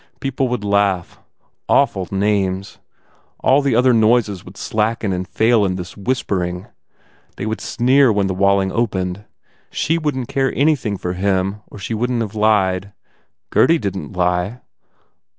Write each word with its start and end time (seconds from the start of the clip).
People 0.19 0.47
would 0.47 0.63
laugh. 0.63 1.19
Awful 1.69 2.07
names! 2.09 2.79
All 3.41 3.61
the 3.61 3.75
other 3.75 3.93
noises 3.93 4.43
would 4.43 4.57
slacken 4.57 5.13
and 5.13 5.27
fail 5.27 5.63
in 5.63 5.75
this 5.75 5.95
whispering. 5.95 6.65
They 7.37 7.45
would 7.45 7.61
sneer 7.61 8.11
when 8.11 8.25
the 8.25 8.33
Walling 8.33 8.71
opened. 8.71 9.25
She 9.69 9.99
couldn 9.99 10.25
t 10.25 10.33
care 10.33 10.51
anything 10.55 10.97
for 10.97 11.13
him 11.13 11.61
or 11.67 11.77
she 11.77 11.93
wouldn 11.93 12.17
t 12.19 12.25
have 12.25 12.33
lied. 12.33 12.93
Gurdy 13.51 13.77
didn 13.77 14.07
t 14.09 14.15
lie. 14.15 14.61